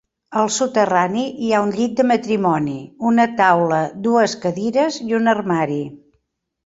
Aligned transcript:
Al 0.43 0.47
soterrani 0.53 1.25
hi 1.47 1.51
ha 1.51 1.59
un 1.65 1.73
llit 1.75 1.93
de 1.99 2.05
matrimoni, 2.13 2.73
una 3.11 3.29
taula, 3.43 3.83
dues 4.09 4.35
cadires 4.47 4.99
i 5.11 5.15
un 5.19 5.35
armari. 5.39 5.83